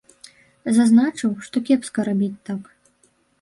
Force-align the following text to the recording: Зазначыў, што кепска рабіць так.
Зазначыў, 0.77 1.35
што 1.49 1.63
кепска 1.69 2.07
рабіць 2.09 2.33
так. 2.51 2.61